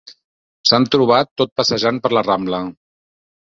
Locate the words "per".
2.07-2.13